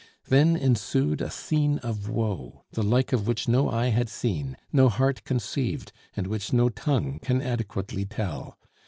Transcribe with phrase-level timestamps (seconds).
[0.29, 4.89] Then ensued a scene of woe, the like of which no eye had seen, no
[4.89, 8.57] heart conceived, and which no tongue can adequately tell.